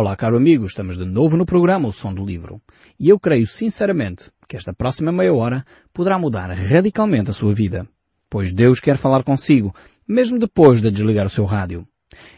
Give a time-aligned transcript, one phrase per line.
[0.00, 2.58] Olá, caro amigo, estamos de novo no programa O Som do Livro.
[2.98, 7.86] E eu creio sinceramente que esta próxima meia hora poderá mudar radicalmente a sua vida.
[8.30, 9.74] Pois Deus quer falar consigo,
[10.08, 11.86] mesmo depois de desligar o seu rádio.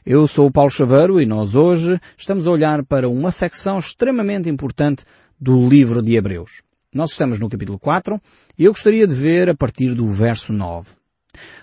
[0.04, 4.50] Eu sou o Paulo Chaveiro e nós hoje estamos a olhar para uma secção extremamente
[4.50, 5.04] importante
[5.40, 6.62] do livro de Hebreus.
[6.92, 8.20] Nós estamos no capítulo 4
[8.58, 11.01] e eu gostaria de ver a partir do verso 9.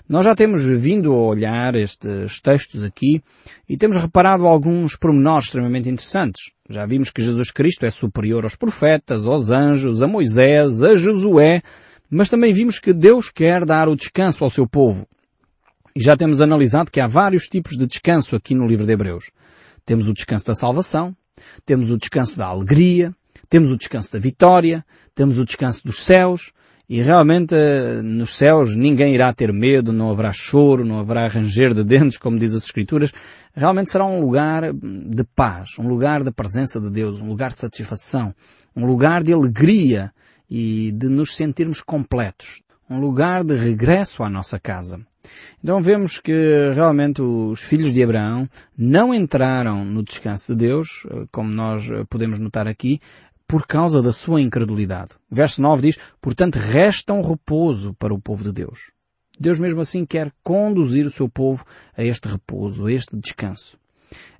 [0.10, 3.22] Nós já temos vindo a olhar estes textos aqui
[3.70, 6.52] e temos reparado alguns pormenores extremamente interessantes.
[6.68, 11.62] Já vimos que Jesus Cristo é superior aos profetas, aos anjos, a Moisés, a Josué,
[12.10, 15.08] mas também vimos que Deus quer dar o descanso ao seu povo.
[15.96, 19.30] E já temos analisado que há vários tipos de descanso aqui no livro de Hebreus.
[19.86, 21.16] Temos o descanso da salvação,
[21.64, 23.14] temos o descanso da alegria,
[23.48, 24.84] temos o descanso da vitória,
[25.14, 26.52] temos o descanso dos céus,
[26.90, 31.72] e realmente eh, nos céus ninguém irá ter medo, não haverá choro, não haverá ranger
[31.76, 33.14] de dentes, como diz as Escrituras.
[33.54, 37.60] Realmente será um lugar de paz, um lugar da presença de Deus, um lugar de
[37.60, 38.34] satisfação,
[38.76, 40.12] um lugar de alegria
[40.50, 42.64] e de nos sentirmos completos.
[42.90, 45.00] Um lugar de regresso à nossa casa.
[45.64, 51.26] Então vemos que realmente os filhos de Abraão não entraram no descanso de Deus, eh,
[51.32, 53.00] como nós eh, podemos notar aqui,
[53.50, 55.10] por causa da sua incredulidade.
[55.28, 58.92] Verso 9 diz, portanto resta um repouso para o povo de Deus.
[59.40, 61.66] Deus mesmo assim quer conduzir o seu povo
[61.98, 63.76] a este repouso, a este descanso.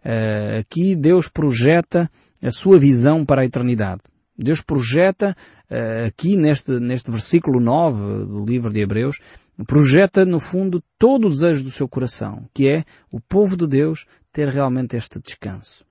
[0.06, 4.02] Uh, aqui Deus projeta a sua visão para a eternidade.
[4.38, 5.36] Deus projeta
[5.72, 9.18] uh, aqui neste, neste versículo 9 do livro de Hebreus,
[9.66, 14.06] projeta no fundo todo o desejo do seu coração, que é o povo de Deus
[14.32, 15.89] ter realmente este descanso.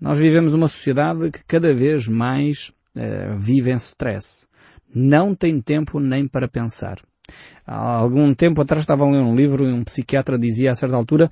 [0.00, 4.46] Nós vivemos uma sociedade que cada vez mais uh, vive em stress.
[4.94, 6.98] Não tem tempo nem para pensar.
[7.66, 10.96] Há algum tempo atrás estava a ler um livro e um psiquiatra dizia a certa
[10.96, 11.30] altura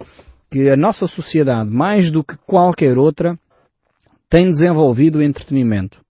[0.51, 3.39] que a nossa sociedade, mais do que qualquer outra,
[4.29, 6.03] tem desenvolvido o entretenimento.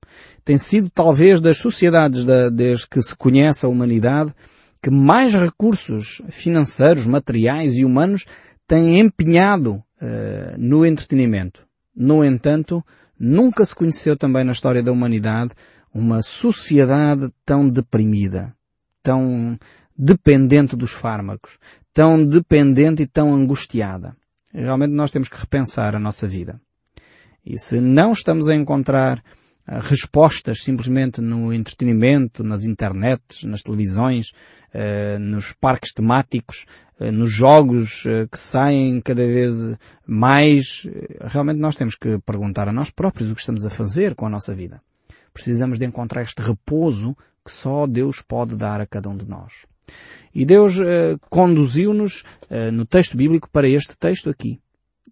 [0.45, 4.35] Tem sido talvez das sociedades da, desde que se conhece a humanidade
[4.83, 8.27] que mais recursos financeiros, materiais e humanos
[8.67, 11.65] têm empenhado uh, no entretenimento.
[11.95, 12.85] No entanto,
[13.19, 15.55] nunca se conheceu também na história da humanidade
[15.95, 18.55] uma sociedade tão deprimida,
[19.03, 19.59] tão
[19.97, 21.59] dependente dos fármacos,
[21.93, 24.17] tão dependente e tão angustiada.
[24.53, 26.61] Realmente nós temos que repensar a nossa vida.
[27.45, 29.23] E se não estamos a encontrar
[29.67, 34.31] respostas simplesmente no entretenimento, nas internets, nas televisões,
[34.75, 36.67] uh, nos parques temáticos,
[37.01, 40.87] uh, nos jogos que saem cada vez mais.
[41.21, 44.31] Realmente nós temos que perguntar a nós próprios o que estamos a fazer com a
[44.31, 44.83] nossa vida.
[45.33, 49.67] Precisamos de encontrar este repouso que só Deus pode dar a cada um de nós.
[50.35, 50.77] E Deus
[51.29, 52.23] conduziu-nos
[52.73, 54.61] no texto bíblico para este texto aqui.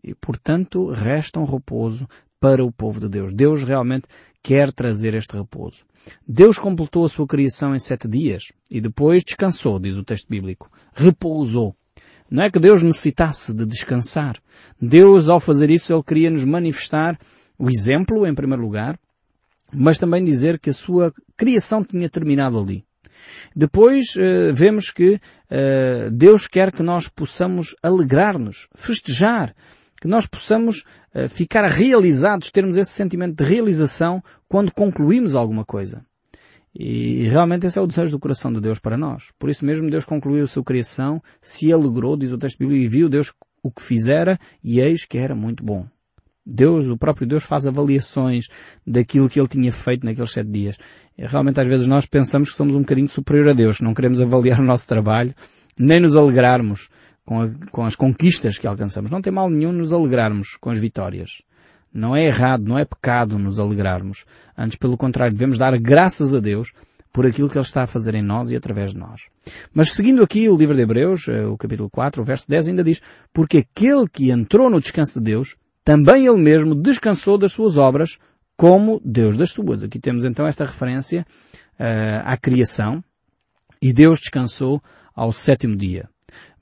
[0.03, 2.06] E, portanto, resta um repouso
[2.41, 3.33] para o povo de Deus.
[3.33, 4.09] Deus realmente
[4.43, 5.84] quer trazer este repouso.
[6.27, 10.71] Deus completou a sua criação em sete dias e depois descansou, diz o texto bíblico.
[10.95, 11.77] Repousou.
[12.31, 14.39] Não é que Deus necessitasse de descansar.
[14.81, 17.19] Deus, ao fazer isso, Ele queria nos manifestar
[17.59, 18.99] o exemplo, em primeiro lugar,
[19.72, 22.84] mas também dizer que a sua criação tinha terminado ali.
[23.55, 29.55] Depois uh, vemos que uh, Deus quer que nós possamos alegrar-nos, festejar,
[30.00, 30.84] que nós possamos
[31.15, 36.05] uh, ficar realizados, termos esse sentimento de realização quando concluímos alguma coisa.
[36.75, 39.33] E realmente esse é o desejo do coração de Deus para nós.
[39.39, 42.89] Por isso mesmo Deus concluiu a sua criação, se alegrou, diz o texto bíblico, e
[42.89, 45.87] viu Deus o que fizera, e eis que era muito bom.
[46.47, 48.47] Deus, o próprio Deus faz avaliações
[48.87, 50.78] daquilo que Ele tinha feito naqueles sete dias.
[51.19, 54.21] E realmente às vezes nós pensamos que somos um bocadinho superior a Deus, não queremos
[54.21, 55.34] avaliar o nosso trabalho,
[55.78, 56.89] nem nos alegrarmos
[57.30, 59.08] com, a, com as conquistas que alcançamos.
[59.08, 61.42] Não tem mal nenhum nos alegrarmos com as vitórias.
[61.94, 64.24] Não é errado, não é pecado nos alegrarmos.
[64.58, 66.72] Antes, pelo contrário, devemos dar graças a Deus
[67.12, 69.28] por aquilo que Ele está a fazer em nós e através de nós.
[69.72, 72.82] Mas seguindo aqui o livro de Hebreus, eh, o capítulo 4, o verso 10 ainda
[72.82, 73.00] diz,
[73.32, 75.54] porque aquele que entrou no descanso de Deus,
[75.84, 78.18] também ele mesmo descansou das suas obras,
[78.56, 79.84] como Deus das suas.
[79.84, 81.24] Aqui temos então esta referência
[81.78, 83.04] uh, à criação,
[83.80, 84.83] e Deus descansou
[85.15, 86.09] ao sétimo dia.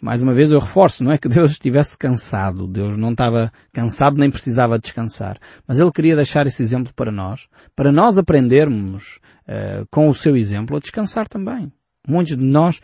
[0.01, 2.67] Mais uma vez eu reforço, não é que Deus estivesse cansado.
[2.69, 5.39] Deus não estava cansado nem precisava descansar.
[5.67, 9.19] Mas Ele queria deixar esse exemplo para nós, para nós aprendermos
[9.49, 11.73] uh, com o seu exemplo a descansar também.
[12.07, 12.81] Muitos de nós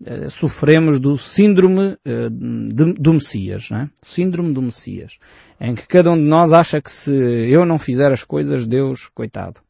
[0.00, 3.90] uh, sofremos do síndrome uh, de, do Messias, não é?
[4.02, 5.18] Síndrome do Messias.
[5.60, 9.08] Em que cada um de nós acha que se eu não fizer as coisas, Deus,
[9.12, 9.60] coitado.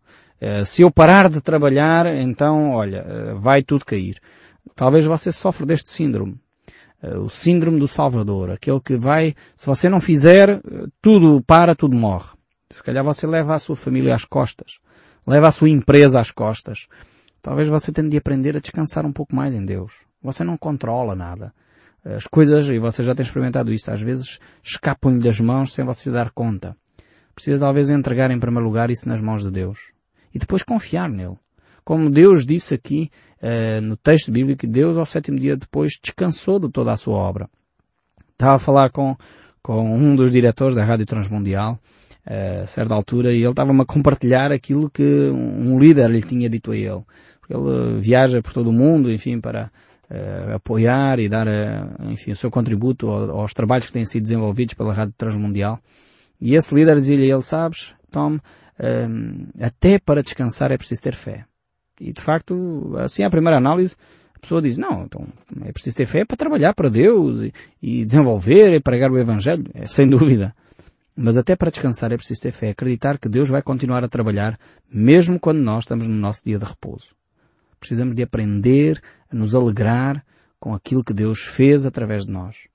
[0.67, 4.21] se eu parar de trabalhar, então, olha, vai tudo cair.
[4.75, 6.39] Talvez você sofra deste síndrome.
[7.03, 10.61] Eh, o síndrome do Salvador, aquele que vai, se você não fizer,
[11.01, 12.31] tudo para, tudo morre.
[12.71, 14.79] Se calhar você leva a sua família às costas.
[15.27, 16.87] Leva a sua empresa às costas.
[17.41, 19.93] Talvez você tenha de aprender a descansar um pouco mais em Deus.
[20.23, 21.53] Você não controla nada.
[22.05, 26.11] As coisas, e você já tem experimentado isso, às vezes escapam-lhe das mãos sem você
[26.11, 26.77] dar conta.
[27.35, 29.93] Precisa talvez entregar em primeiro lugar isso nas mãos de Deus.
[30.35, 31.37] E depois confiar nele.
[31.89, 33.11] Como Deus disse aqui
[33.43, 37.49] uh, no texto bíblico, Deus ao sétimo dia depois descansou de toda a sua obra.
[38.33, 39.17] Estava a falar com,
[39.63, 41.81] com um dos diretores da Rádio Transmundial,
[42.27, 46.51] uh, a certa altura, e ele estava-me a compartilhar aquilo que um líder lhe tinha
[46.51, 47.03] dito a ele.
[47.49, 49.71] Ele viaja por todo o mundo, enfim, para
[50.11, 54.75] uh, apoiar e dar, uh, enfim, o seu contributo aos trabalhos que têm sido desenvolvidos
[54.75, 55.81] pela Rádio Transmundial.
[56.39, 58.39] E esse líder dizia-lhe ele, sabes, Tom,
[59.59, 61.48] até para descansar é preciso ter fé.
[62.01, 63.97] E de facto, assim à primeira análise,
[64.35, 65.27] a pessoa diz, não, então
[65.65, 67.53] é preciso ter fé para trabalhar para Deus e,
[67.83, 70.55] e desenvolver e pregar o Evangelho, é, sem dúvida.
[71.17, 74.59] Mas até para descansar é preciso ter fé, acreditar que Deus vai continuar a trabalhar,
[74.89, 77.13] mesmo quando nós estamos no nosso dia de repouso.
[77.81, 80.25] Precisamos de aprender a nos alegrar
[80.61, 82.69] com aquilo que Deus fez através de nós.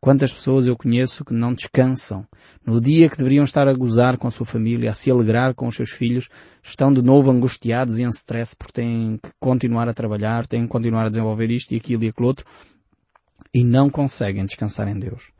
[0.00, 2.24] Quantas pessoas eu conheço que não descansam.
[2.64, 5.66] No dia que deveriam estar a gozar com a sua família, a se alegrar com
[5.66, 6.28] os seus filhos,
[6.62, 10.68] estão de novo angustiados e em stress porque têm que continuar a trabalhar, têm que
[10.68, 12.46] continuar a desenvolver isto e aquilo e aquilo outro
[13.52, 15.32] e não conseguem descansar em Deus.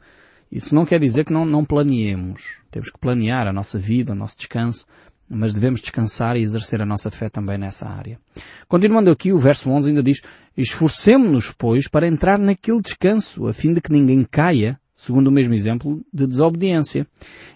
[0.50, 2.62] Isso não quer dizer que não, não planeemos.
[2.70, 4.87] Temos que planear a nossa vida, o nosso descanso,
[5.29, 8.19] mas devemos descansar e exercer a nossa fé também nessa área.
[8.67, 10.21] Continuando aqui, o verso 11 ainda diz,
[10.57, 15.55] esforcemos-nos, pois, para entrar naquele descanso, a fim de que ninguém caia, segundo o mesmo
[15.55, 17.07] exemplo, de desobediência.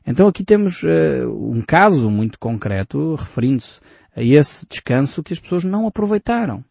[0.07, 3.81] Então aqui temos uh, um caso muito concreto, referindo-se
[4.15, 6.65] a esse descanso que as pessoas não aproveitaram.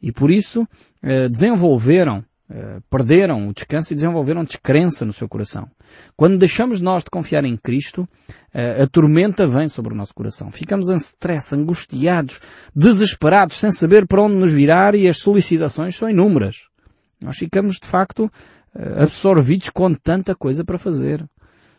[0.00, 5.68] E por isso uh, desenvolveram Uh, perderam o descanso e desenvolveram descrença no seu coração.
[6.16, 10.50] Quando deixamos nós de confiar em Cristo, uh, a tormenta vem sobre o nosso coração.
[10.50, 12.40] Ficamos em stress, angustiados,
[12.74, 16.68] desesperados, sem saber para onde nos virar e as solicitações são inúmeras.
[17.22, 18.24] Nós ficamos, de facto,
[18.74, 21.24] uh, absorvidos com tanta coisa para fazer.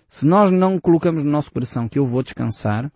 [0.09, 2.91] Se nós não colocamos no nosso coração que eu vou descansar,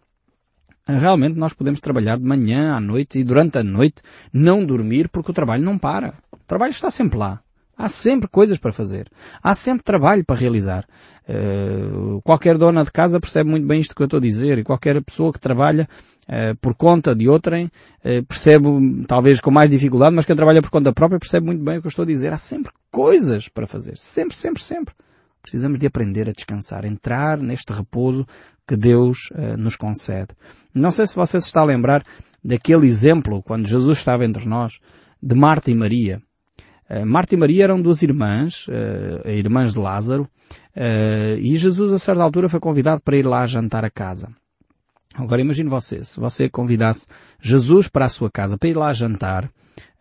[0.88, 4.02] realmente nós podemos trabalhar de manhã à noite e durante a noite
[4.34, 6.16] não dormir porque o trabalho não para.
[6.32, 7.42] O trabalho está sempre lá.
[7.82, 9.10] Há sempre coisas para fazer.
[9.42, 10.86] Há sempre trabalho para realizar.
[11.28, 14.64] Uh, qualquer dona de casa percebe muito bem isto que eu estou a dizer e
[14.64, 15.90] qualquer pessoa que trabalha
[16.28, 18.68] uh, por conta de outrem uh, percebe,
[19.08, 21.88] talvez com mais dificuldade, mas quem trabalha por conta própria percebe muito bem o que
[21.88, 22.32] eu estou a dizer.
[22.32, 23.98] Há sempre coisas para fazer.
[23.98, 24.94] Sempre, sempre, sempre.
[25.42, 28.28] Precisamos de aprender a descansar, entrar neste repouso
[28.68, 30.36] que Deus nos concede.
[30.72, 32.06] Não sei se você se está a lembrar
[32.44, 34.78] daquele exemplo quando Jesus estava entre nós,
[35.20, 36.22] de Marta e Maria.
[36.92, 40.24] Eh, Marta e Maria eram duas irmãs, uh, irmãs de Lázaro,
[40.76, 44.28] uh, e Jesus a certa altura foi convidado para ir lá jantar a casa.
[45.16, 47.06] Agora imagine você, se você convidasse
[47.42, 49.52] Jesus para a sua casa para ir lá jantar,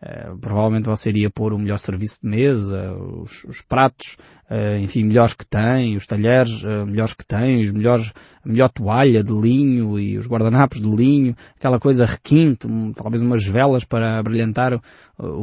[0.01, 4.17] Uh, provavelmente você iria pôr o melhor serviço de mesa, os, os pratos,
[4.49, 8.11] uh, enfim, melhores que tem, os talheres uh, melhores que tem, os melhores,
[8.43, 13.45] a melhor toalha de linho e os guardanapos de linho, aquela coisa requinte, talvez umas
[13.45, 14.81] velas para brilhantar o,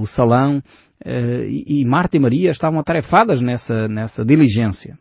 [0.00, 0.60] o salão.
[1.06, 4.98] E, e, Marta e Maria estavam atarefadas nessa, nessa diligência.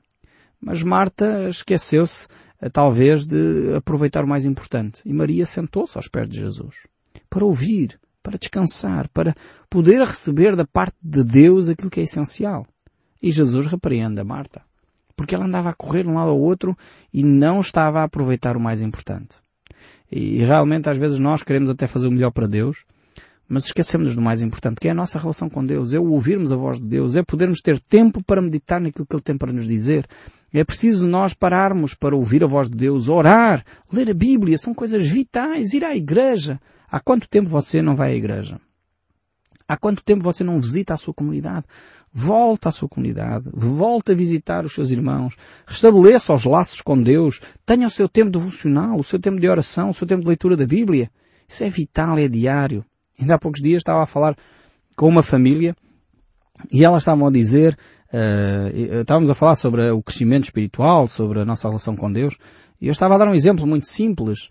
[0.62, 2.28] Mas Marta esqueceu-se,
[2.72, 5.02] talvez, de aproveitar o mais importante.
[5.06, 6.88] E Maria sentou-se aos pés de Jesus
[7.30, 9.34] para ouvir para descansar, para
[9.70, 12.68] poder receber da parte de Deus aquilo que é essencial.
[13.24, 14.62] E Jesus repreende a Marta,
[15.16, 16.78] porque ela andava a correr de um lado ao outro
[17.14, 19.38] e não estava a aproveitar o mais importante.
[20.12, 22.84] E realmente às vezes nós queremos até fazer o melhor para Deus,
[23.48, 26.56] mas esquecemos do mais importante, que é a nossa relação com Deus, é ouvirmos a
[26.56, 29.68] voz de Deus, é podermos ter tempo para meditar naquilo que Ele tem para nos
[29.68, 30.08] dizer.
[30.54, 34.74] É preciso nós pararmos para ouvir a voz de Deus, orar, ler a Bíblia, são
[34.74, 38.62] coisas vitais, ir à igreja, Há quanto tempo você não vai à igreja?
[39.68, 41.66] Há quanto tempo você não visita a sua comunidade?
[42.14, 45.36] Volta à sua comunidade, volta a visitar os seus irmãos,
[45.68, 49.90] restabeleça os laços com Deus, tenha o seu tempo devocional, o seu tempo de oração,
[49.90, 51.12] o seu tempo de leitura da Bíblia.
[51.46, 52.86] Isso é vital, é diário.
[53.20, 54.36] Ainda há poucos dias estava a falar
[54.96, 55.76] com uma família
[56.72, 57.78] e elas estavam a dizer,
[58.12, 62.36] uh, estávamos a falar sobre o crescimento espiritual, sobre a nossa relação com Deus,
[62.82, 64.50] e eu estava a dar um exemplo muito simples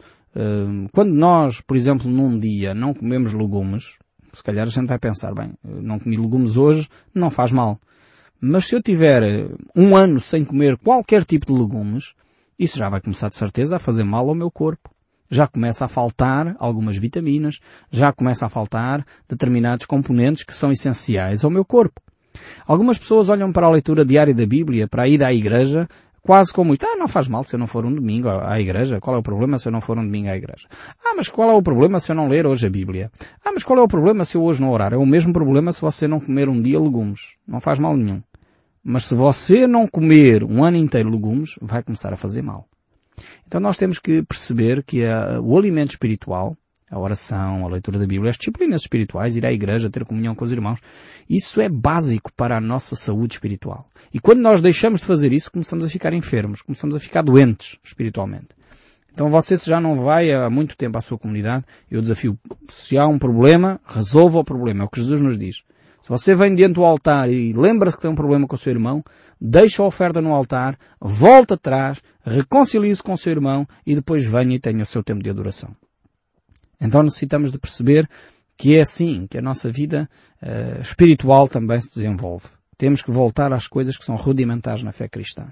[0.92, 3.96] quando nós, por exemplo, num dia não comemos legumes,
[4.32, 7.80] se calhar a gente vai pensar, bem, não comi legumes hoje, não faz mal.
[8.38, 12.12] Mas se eu tiver um ano sem comer qualquer tipo de legumes,
[12.58, 14.90] isso já vai começar de certeza a fazer mal ao meu corpo.
[15.30, 21.44] Já começa a faltar algumas vitaminas, já começa a faltar determinados componentes que são essenciais
[21.44, 22.00] ao meu corpo.
[22.66, 25.88] Algumas pessoas olham para a leitura diária da Bíblia, para a ida à igreja,
[26.22, 26.84] quase como isto.
[26.84, 29.00] Ah, não faz mal se eu não for um domingo à igreja.
[29.00, 30.68] Qual é o problema se eu não for um domingo à igreja?
[31.04, 33.10] Ah, mas qual é o problema se eu não ler hoje a Bíblia?
[33.44, 34.92] Ah, mas qual é o problema se eu hoje não orar?
[34.92, 37.36] É o mesmo problema se você não comer um dia legumes.
[37.46, 38.22] Não faz mal nenhum.
[38.82, 42.68] Mas se você não comer um ano inteiro legumes, vai começar a fazer mal.
[43.46, 46.56] Então nós temos que perceber que a, o alimento espiritual,
[46.90, 50.44] a oração, a leitura da Bíblia, as disciplinas espirituais, ir à igreja, ter comunhão com
[50.44, 50.80] os irmãos,
[51.28, 53.84] isso é básico para a nossa saúde espiritual.
[54.14, 57.78] E quando nós deixamos de fazer isso, começamos a ficar enfermos, começamos a ficar doentes
[57.82, 58.48] espiritualmente.
[59.12, 62.98] Então você se já não vai há muito tempo à sua comunidade, eu desafio, se
[62.98, 64.82] há um problema, resolva o problema.
[64.82, 65.62] É o que Jesus nos diz.
[66.06, 68.70] Se você vem diante do altar e lembra-se que tem um problema com o seu
[68.70, 69.02] irmão,
[69.40, 74.54] deixa a oferta no altar, volta atrás, reconcilie-se com o seu irmão e depois venha
[74.54, 75.74] e tenha o seu tempo de adoração.
[76.80, 78.08] Então necessitamos de perceber
[78.56, 80.08] que é assim que a nossa vida
[80.40, 82.46] uh, espiritual também se desenvolve.
[82.78, 85.48] Temos que voltar às coisas que são rudimentares na fé cristã.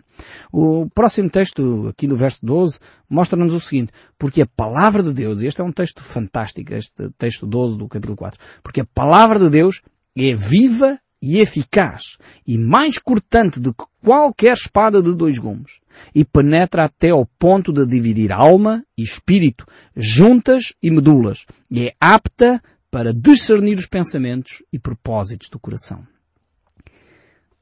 [0.53, 2.79] O próximo texto, aqui do verso 12,
[3.11, 7.11] mostra-nos o seguinte, porque a palavra de Deus, e este é um texto fantástico, este
[7.19, 9.83] texto 12 do capítulo 4, porque a palavra de Deus
[10.17, 15.81] é viva e eficaz e mais cortante do que qualquer espada de dois gumes
[16.15, 19.67] e penetra até ao ponto de dividir alma e espírito,
[19.97, 26.07] juntas e medulas e é apta para discernir os pensamentos e propósitos do coração.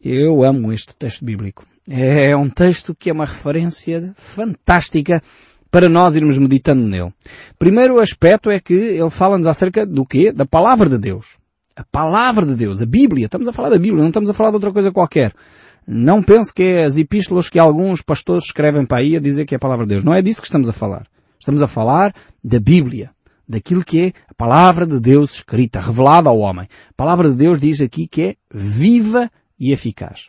[0.04, 1.64] Eu amo este texto bíblico.
[1.88, 5.22] É um texto que é uma referência fantástica
[5.70, 7.14] para nós irmos meditando nele.
[7.58, 10.32] Primeiro aspecto é que ele fala-nos acerca do quê?
[10.32, 11.38] Da palavra de Deus.
[11.74, 13.26] A palavra de Deus, a Bíblia.
[13.26, 15.32] Estamos a falar da Bíblia, não estamos a falar de outra coisa qualquer.
[15.86, 19.54] Não pense que é as epístolas que alguns pastores escrevem para aí a dizer que
[19.54, 20.04] é a palavra de Deus.
[20.04, 21.06] Não é disso que estamos a falar.
[21.40, 23.10] Estamos a falar da Bíblia.
[23.48, 26.68] Daquilo que é a palavra de Deus escrita, revelada ao homem.
[26.90, 30.28] A palavra de Deus diz aqui que é viva e eficaz.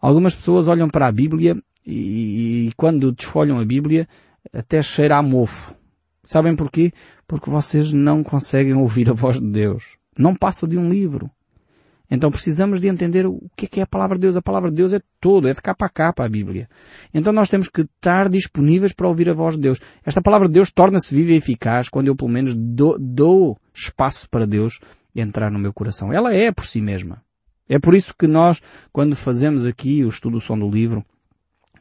[0.00, 4.08] Algumas pessoas olham para a Bíblia e, e quando desfolham a Bíblia
[4.52, 5.74] até cheira a mofo.
[6.24, 6.92] Sabem porquê?
[7.26, 9.97] Porque vocês não conseguem ouvir a voz de Deus.
[10.18, 11.30] Não passa de um livro.
[12.10, 14.36] Então precisamos de entender o que é, que é a palavra de Deus.
[14.36, 16.68] A palavra de Deus é todo, é de capa a capa a Bíblia.
[17.12, 19.80] Então nós temos que estar disponíveis para ouvir a voz de Deus.
[20.04, 24.28] Esta palavra de Deus torna-se viva e eficaz quando eu pelo menos dou, dou espaço
[24.30, 24.80] para Deus
[25.14, 26.12] entrar no meu coração.
[26.12, 27.22] Ela é por si mesma.
[27.68, 31.04] É por isso que nós, quando fazemos aqui o estudo do som do livro,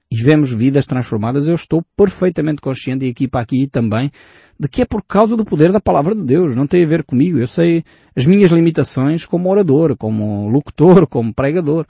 [0.10, 4.10] e vemos vidas transformadas, eu estou perfeitamente consciente, e aqui para aqui também,
[4.58, 6.56] de que é por causa do poder da palavra de Deus.
[6.56, 7.38] Não tem a ver comigo.
[7.38, 7.84] Eu sei
[8.16, 11.86] as minhas limitações como orador, como locutor, como pregador.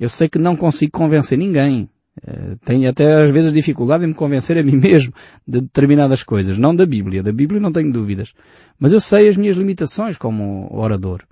[0.00, 1.88] Eu sei que não consigo convencer ninguém.
[2.26, 5.12] Eh, tenho até às vezes dificuldade em me convencer a mim mesmo
[5.46, 6.58] de determinadas coisas.
[6.58, 7.22] Não da Bíblia.
[7.22, 8.32] Da Bíblia não tenho dúvidas.
[8.80, 11.22] Mas eu sei as minhas limitações como orador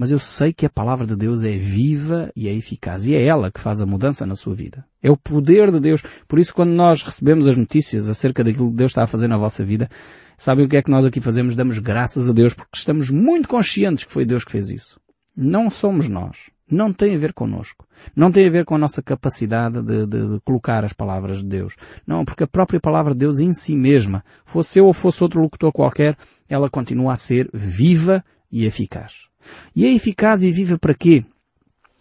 [0.00, 3.04] mas eu sei que a palavra de Deus é viva e é eficaz.
[3.04, 4.82] E é ela que faz a mudança na sua vida.
[5.02, 6.02] É o poder de Deus.
[6.26, 9.36] Por isso, quando nós recebemos as notícias acerca daquilo que Deus está a fazer na
[9.36, 9.90] vossa vida,
[10.38, 11.54] sabem o que é que nós aqui fazemos?
[11.54, 14.98] Damos graças a Deus porque estamos muito conscientes que foi Deus que fez isso.
[15.36, 16.50] Não somos nós.
[16.66, 17.86] Não tem a ver connosco.
[18.16, 21.44] Não tem a ver com a nossa capacidade de, de, de, colocar as palavras de
[21.46, 21.76] Deus.
[22.06, 25.42] Não, porque a própria palavra de Deus em si mesma, fosse eu ou fosse outro
[25.42, 26.16] locutor qualquer,
[26.48, 29.28] ela continua a ser viva e eficaz.
[29.74, 31.24] E é eficaz e viva para quê?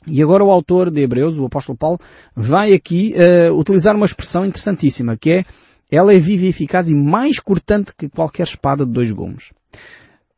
[0.08, 2.00] E agora o autor de Hebreus, o apóstolo Paulo,
[2.36, 5.46] vai aqui uh, utilizar uma expressão interessantíssima, que é
[5.92, 9.52] ela é viva e eficaz e mais cortante que qualquer espada de dois gumes.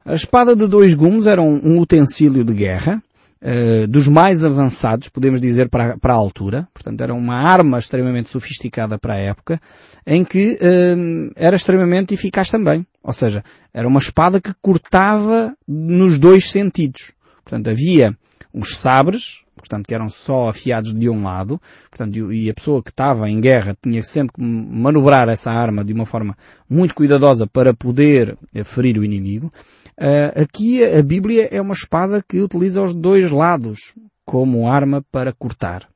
[0.04, 3.04] A espada de dois gumes era um, um utensílio de guerra,
[3.42, 6.68] uh, dos mais avançados, podemos dizer, para, para a altura.
[6.74, 9.60] Portanto, era uma arma extremamente sofisticada para a época,
[10.06, 12.86] em que uh, era extremamente eficaz também.
[13.04, 13.44] Ou seja,
[13.74, 17.12] era uma espada que cortava nos dois sentidos.
[17.44, 18.16] Portanto, havia
[18.54, 22.90] os sabres, portanto, que eram só afiados de um lado, portanto, e a pessoa que
[22.90, 26.36] estava em guerra tinha sempre que manobrar essa arma de uma forma
[26.70, 29.52] muito cuidadosa para poder eh, ferir o inimigo.
[30.02, 33.94] Uh, aqui a Bíblia é uma espada que utiliza os dois lados
[34.26, 35.88] como arma para cortar.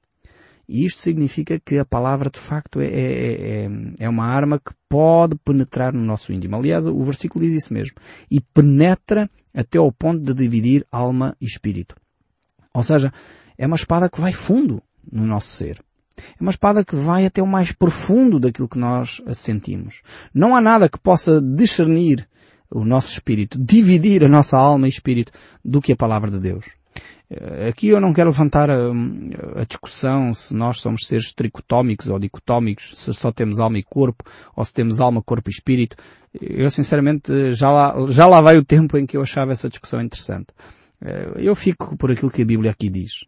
[0.69, 3.69] E isto significa que a palavra de facto é, é, é,
[4.01, 6.55] é, uma arma que pode penetrar no nosso íntimo.
[6.55, 7.95] Aliás, o versículo diz isso mesmo.
[8.29, 11.95] E penetra até ao ponto de dividir alma e espírito.
[12.75, 13.11] Ou seja,
[13.57, 15.83] é uma espada que vai fundo no nosso ser.
[16.17, 20.03] É uma espada que vai até o mais profundo daquilo que nós sentimos.
[20.31, 22.27] Não há nada que possa discernir
[22.71, 25.31] o nosso espírito, dividir a nossa alma e espírito
[25.63, 26.65] do que a palavra de Deus.
[27.29, 28.77] Eh, aqui eu não quero levantar a,
[29.55, 34.23] a, discussão se nós somos seres tricotómicos ou dicotómicos, se só temos alma e corpo,
[34.55, 35.95] ou se temos alma, corpo e espírito.
[36.33, 40.01] Eu sinceramente já lá, já lá vai o tempo em que eu achava essa discussão
[40.01, 40.47] interessante.
[41.01, 43.25] Eh, eu fico por aquilo que a Bíblia aqui diz.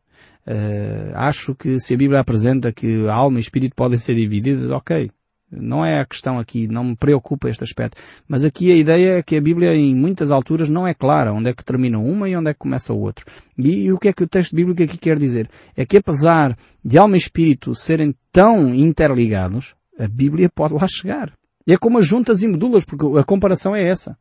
[0.47, 5.11] Uh, acho que se a Bíblia apresenta que alma e espírito podem ser divididas, ok.
[5.49, 8.01] Não é a questão aqui, não me preocupa este aspecto.
[8.27, 11.49] Mas aqui a ideia é que a Bíblia em muitas alturas não é clara onde
[11.49, 13.25] é que termina uma e onde é que começa o outro.
[13.57, 15.49] E, e o que é que o texto bíblico aqui quer dizer?
[15.75, 21.31] É que apesar de alma e espírito serem tão interligados, a Bíblia pode lá chegar.
[21.67, 24.17] É como as juntas e medulas, porque a comparação é essa.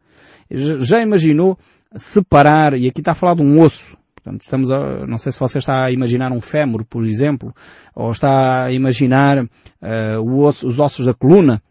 [0.51, 1.59] Já imaginou
[1.95, 5.39] separar, e aqui está a falar de um osso, Portanto, estamos a, não sei se
[5.39, 7.55] você está a imaginar um fémur, por exemplo,
[7.95, 11.63] ou está a imaginar uh, osso, os ossos da coluna,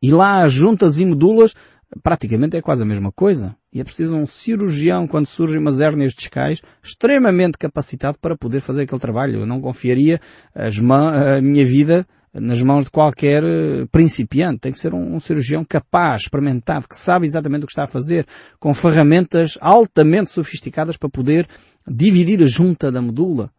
[0.00, 1.56] e lá as juntas e medulas,
[2.00, 3.56] praticamente é quase a mesma coisa.
[3.72, 8.82] E é preciso um cirurgião, quando surgem umas hérnias discais, extremamente capacitado para poder fazer
[8.82, 9.40] aquele trabalho.
[9.40, 10.20] Eu não confiaria
[10.54, 14.60] a minha vida nas mãos de qualquer eh, principiante.
[14.60, 17.88] Tem que ser um, um, cirurgião capaz, experimentado, que sabe exatamente o que está a
[17.88, 18.26] fazer,
[18.58, 21.46] com ferramentas altamente sofisticadas para poder
[21.86, 23.50] dividir a junta da medula.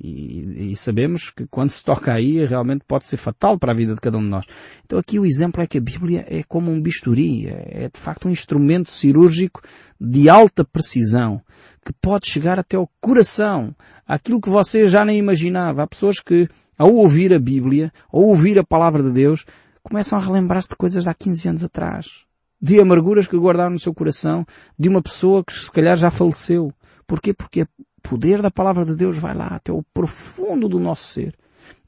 [0.00, 3.94] E, e, sabemos que quando se toca aí realmente pode ser fatal para a vida
[3.94, 4.46] de cada um de nós.
[4.86, 8.00] Então aqui o exemplo é que a Bíblia é como um bisturi, é, é de
[8.00, 9.60] facto um instrumento cirúrgico
[10.00, 11.42] de alta precisão,
[11.84, 13.74] que pode chegar até ao coração,
[14.06, 15.82] aquilo que você já nem imaginava.
[15.82, 16.48] Há pessoas que
[16.82, 19.46] ao ouvir a Bíblia, ao ouvir a palavra de Deus,
[19.84, 22.24] começam a relembrar-se de coisas de há 15 anos atrás.
[22.60, 24.44] De amarguras que guardaram no seu coração,
[24.76, 26.72] de uma pessoa que se calhar já faleceu.
[27.06, 27.32] Porquê?
[27.32, 27.68] Porque o
[28.02, 31.36] poder da palavra de Deus vai lá até o profundo do nosso ser.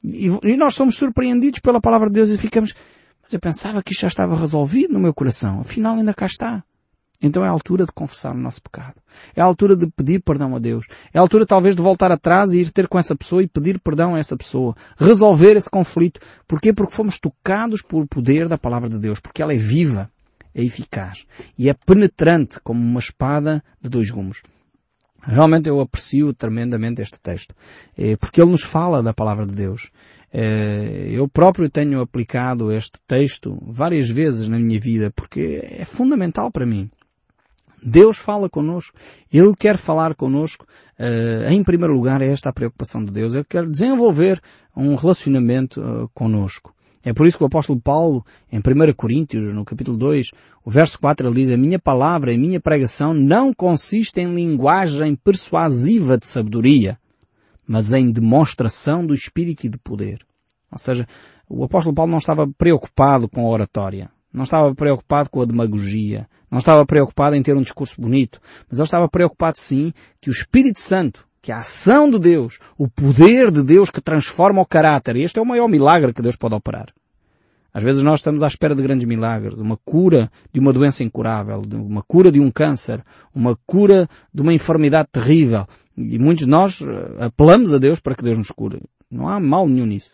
[0.01, 2.73] E, e nós somos surpreendidos pela palavra de Deus e ficamos,
[3.21, 5.59] mas eu pensava que isto já estava resolvido no meu coração.
[5.59, 6.63] Afinal ainda cá está.
[7.25, 8.93] Então é a altura de confessar o nosso pecado.
[9.35, 10.85] É a altura de pedir perdão a Deus.
[11.11, 13.79] É a altura talvez de voltar atrás e ir ter com essa pessoa e pedir
[13.79, 14.75] perdão a essa pessoa.
[14.95, 16.19] Resolver esse conflito.
[16.47, 16.71] Porquê?
[16.71, 19.19] Porque fomos tocados por poder da palavra de Deus.
[19.19, 20.07] Porque ela é viva,
[20.53, 21.25] é eficaz
[21.57, 24.43] e é penetrante como uma espada de dois gumes.
[25.23, 27.55] Realmente eu aprecio tremendamente este texto.
[27.97, 29.89] É porque ele nos fala da palavra de Deus.
[30.31, 36.51] É, eu próprio tenho aplicado este texto várias vezes na minha vida porque é fundamental
[36.51, 36.91] para mim.
[37.85, 38.97] Deus fala connosco.
[39.31, 40.65] Ele quer falar connosco.
[40.99, 43.33] Uh, em primeiro lugar, é esta a preocupação de Deus.
[43.33, 44.41] Ele quer desenvolver
[44.75, 46.73] um relacionamento uh, connosco.
[47.03, 50.31] É por isso que o apóstolo Paulo, em 1 Coríntios, no capítulo 2,
[50.65, 54.33] o verso 4, ele diz, a minha palavra e a minha pregação não consiste em
[54.33, 56.97] linguagem persuasiva de sabedoria,
[57.67, 60.25] mas em demonstração do Espírito e de poder.
[60.71, 61.07] Ou seja,
[61.47, 64.09] o apóstolo Paulo não estava preocupado com a oratória.
[64.35, 66.27] Não estava preocupado com a demagogia.
[66.51, 68.41] Não estava preocupado em ter um discurso bonito.
[68.69, 72.89] Mas ele estava preocupado sim que o Espírito Santo, que a ação de Deus, o
[72.89, 76.53] poder de Deus que transforma o caráter, este é o maior milagre que Deus pode
[76.53, 76.87] operar.
[77.73, 81.61] Às vezes nós estamos à espera de grandes milagres, uma cura de uma doença incurável,
[81.73, 83.01] uma cura de um câncer,
[83.33, 85.65] uma cura de uma enfermidade terrível.
[85.97, 88.81] E muitos de nós eh, apelamos a Deus para que Deus nos cure.
[89.09, 90.11] Não há mal nenhum nisso.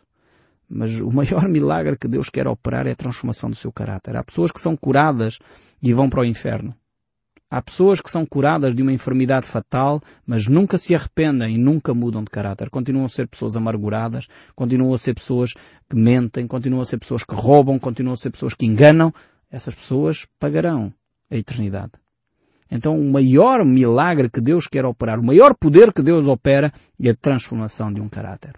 [0.73, 4.15] Mas o maior milagre que Deus quer operar é a transformação do seu caráter.
[4.15, 5.37] Há pessoas que são curadas
[5.83, 6.73] e vão para o inferno.
[7.49, 11.93] Há pessoas que são curadas de uma enfermidade fatal, mas nunca se arrependem e nunca
[11.93, 12.69] mudam de caráter.
[12.69, 15.51] Continuam a ser pessoas amarguradas, continuam a ser pessoas
[15.89, 19.13] que mentem, continuam a ser pessoas que roubam, continuam a ser pessoas que enganam.
[19.51, 20.93] Essas pessoas pagarão
[21.29, 21.91] a eternidade.
[22.71, 26.71] Então o maior milagre que Deus quer operar, o maior poder que Deus opera
[27.03, 28.55] é a transformação de um caráter.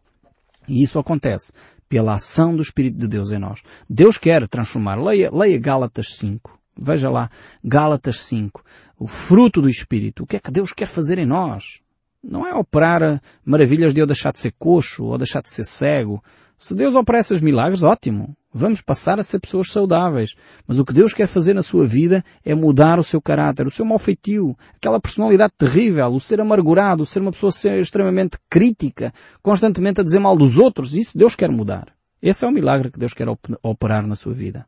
[0.68, 1.52] E isso acontece
[1.94, 3.62] pela ação do Espírito de Deus em nós.
[3.88, 4.96] Deus quer transformar.
[4.96, 6.60] Leia, leia Gálatas 5.
[6.76, 7.30] Veja lá,
[7.64, 8.66] Gálatas 5.
[8.98, 10.24] O fruto do Espírito.
[10.24, 11.82] O que é que Deus quer fazer em nós?
[12.24, 16.24] Não é operar maravilhas de eu deixar de ser coxo ou deixar de ser cego.
[16.58, 18.36] Se Deus opera esses milagres, ótimo.
[18.54, 20.36] Vamos passar a ser pessoas saudáveis.
[20.68, 23.72] Mas o que Deus quer fazer na sua vida é mudar o seu caráter, o
[23.72, 28.38] seu mau feitio, aquela personalidade terrível, o ser amargurado, o ser uma pessoa ser extremamente
[28.50, 29.12] crítica,
[29.42, 30.94] constantemente a dizer mal dos outros.
[30.94, 31.94] Isso Deus quer mudar.
[32.22, 33.28] Esse é o milagre que Deus quer
[33.64, 34.68] operar na sua vida.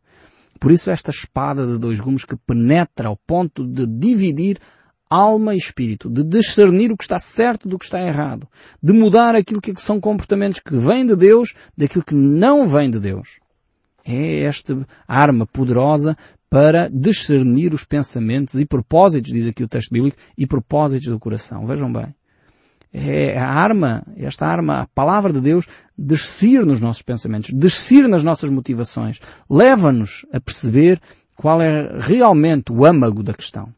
[0.60, 4.58] Por isso esta espada de dois gumes que penetra ao ponto de dividir
[5.10, 8.48] alma e espírito, de discernir o que está certo do que está errado,
[8.82, 13.00] de mudar aquilo que são comportamentos que vêm de Deus daquilo que não vem de
[13.00, 13.40] Deus.
[14.06, 16.16] É esta arma poderosa
[16.50, 21.66] para discernir os pensamentos e propósitos, diz aqui o texto bíblico, e propósitos do coração.
[21.66, 22.14] Vejam bem.
[22.94, 28.24] É a arma, esta arma, a palavra de Deus, descer nos nossos pensamentos, descer nas
[28.24, 31.02] nossas motivações, leva-nos a perceber
[31.36, 33.74] qual é realmente o âmago da questão.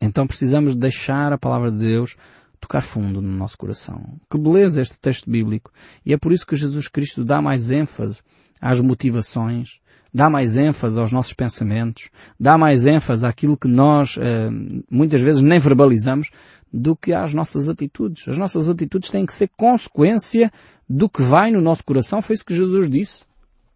[0.00, 2.16] Então precisamos deixar a palavra de Deus
[2.60, 4.18] tocar fundo no nosso coração.
[4.28, 5.70] Que beleza este texto bíblico.
[6.04, 8.22] E é por isso que Jesus Cristo dá mais ênfase
[8.64, 9.78] às motivações,
[10.12, 12.08] dá mais ênfase aos nossos pensamentos,
[12.40, 14.48] dá mais ênfase àquilo que nós eh,
[14.90, 16.30] muitas vezes nem verbalizamos
[16.72, 18.26] do que às nossas atitudes.
[18.26, 20.50] As nossas atitudes têm que ser consequência
[20.88, 22.22] do que vai no nosso coração.
[22.22, 23.26] Foi isso que Jesus disse.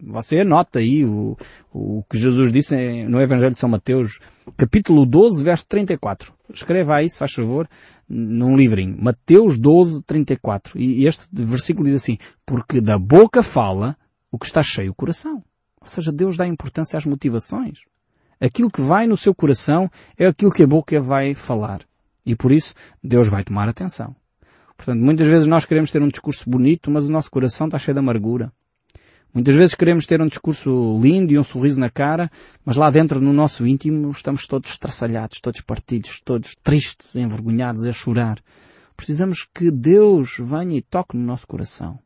[0.01, 1.37] Você anota aí o,
[1.71, 4.21] o que Jesus disse no Evangelho de São Mateus,
[4.57, 6.33] capítulo 12, verso 34.
[6.55, 7.69] Escreva aí, se faz favor,
[8.09, 8.97] num livrinho.
[8.99, 10.81] Mateus 12, 34.
[10.81, 13.95] E este versículo diz assim, porque da boca fala
[14.31, 15.39] o que está cheio o coração.
[15.81, 17.81] Ou seja, Deus dá importância às motivações.
[18.41, 21.81] Aquilo que vai no seu coração é aquilo que a boca vai falar.
[22.25, 24.15] E por isso, Deus vai tomar atenção.
[24.77, 27.95] Portanto, muitas vezes nós queremos ter um discurso bonito, mas o nosso coração está cheio
[27.95, 28.53] de amargura.
[29.35, 32.31] Muitas vezes queremos ter um discurso lindo e um sorriso na cara,
[32.65, 37.93] mas lá dentro no nosso íntimo estamos todos estraçalhados, todos partidos, todos tristes, envergonhados, a
[37.93, 38.39] chorar.
[38.97, 41.99] Precisamos que Deus venha e toque no nosso coração.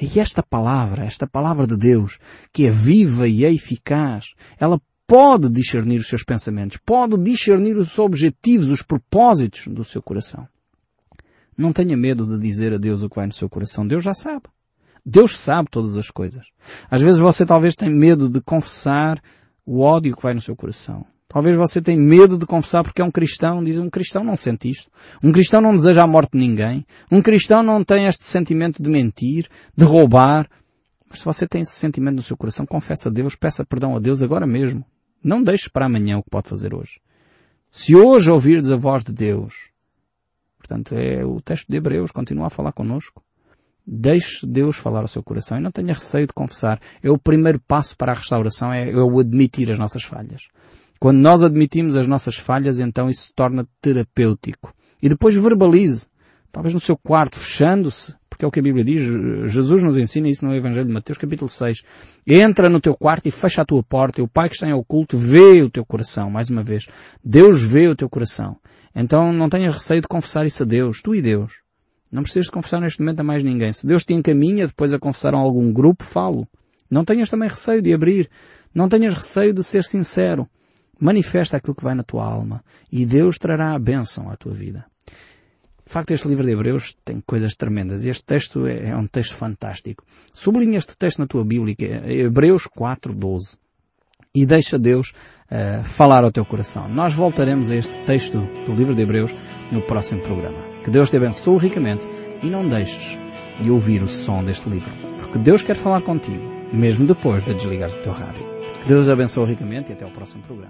[0.00, 2.18] E esta palavra, esta palavra de Deus,
[2.52, 7.98] que é viva e é eficaz, ela pode discernir os seus pensamentos, pode discernir os
[7.98, 10.48] objetivos, os propósitos do seu coração.
[11.56, 13.86] Não tenha medo de dizer a Deus o que vai no seu coração.
[13.86, 14.46] Deus já sabe.
[15.06, 16.46] Deus sabe todas as coisas.
[16.90, 19.22] Às vezes você talvez tem medo de confessar
[19.64, 21.06] o ódio que vai no seu coração.
[21.28, 23.62] Talvez você tenha medo de confessar porque é um cristão.
[23.64, 24.90] Diz, um cristão não sente isto.
[25.22, 26.86] Um cristão não deseja a morte de ninguém.
[27.10, 30.48] Um cristão não tem este sentimento de mentir, de roubar.
[31.08, 34.00] Mas se você tem esse sentimento no seu coração, confessa a Deus, peça perdão a
[34.00, 34.84] Deus agora mesmo.
[35.22, 37.00] Não deixe para amanhã o que pode fazer hoje.
[37.70, 39.70] Se hoje ouvirdes a voz de Deus,
[40.58, 43.22] portanto é o texto de Hebreus, continua a falar connosco.
[43.86, 46.80] Deixe Deus falar ao seu coração e não tenha receio de confessar.
[47.02, 50.48] É o primeiro passo para a restauração, é, é o admitir as nossas falhas.
[51.04, 54.72] Quando nós admitimos as nossas falhas, então isso se torna terapêutico.
[55.02, 56.08] E depois verbalize.
[56.50, 59.02] Talvez no seu quarto, fechando-se, porque é o que a Bíblia diz.
[59.52, 61.82] Jesus nos ensina isso no Evangelho de Mateus, capítulo 6.
[62.26, 64.72] Entra no teu quarto e fecha a tua porta, e o Pai que está em
[64.72, 66.30] oculto vê o teu coração.
[66.30, 66.86] Mais uma vez.
[67.22, 68.56] Deus vê o teu coração.
[68.96, 71.52] Então não tenhas receio de confessar isso a Deus, tu e Deus.
[72.10, 73.74] Não precisas de confessar neste momento a mais ninguém.
[73.74, 76.48] Se Deus te encaminha depois a confessar a algum grupo, falo.
[76.90, 78.30] Não tenhas também receio de abrir.
[78.74, 80.48] Não tenhas receio de ser sincero.
[81.04, 84.86] Manifesta aquilo que vai na tua alma e Deus trará a bênção à tua vida.
[85.86, 88.06] De facto, este livro de Hebreus tem coisas tremendas.
[88.06, 90.02] Este texto é, é um texto fantástico.
[90.32, 93.58] Sublinha este texto na tua Bíblia, é Hebreus 4.12.
[94.34, 95.12] E deixa Deus
[95.50, 96.88] uh, falar ao teu coração.
[96.88, 99.36] Nós voltaremos a este texto do livro de Hebreus
[99.70, 100.56] no próximo programa.
[100.84, 102.08] Que Deus te abençoe ricamente
[102.42, 103.18] e não deixes
[103.60, 104.90] de ouvir o som deste livro.
[105.20, 108.42] Porque Deus quer falar contigo, mesmo depois de desligares o teu rádio.
[108.84, 110.62] Que Deus abençoe ricamente e até o próximo programa.